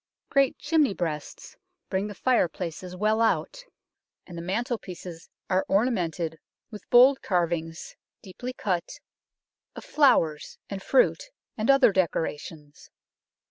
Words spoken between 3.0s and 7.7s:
out, and the mantelpieces are ornamented with bold carv A CITY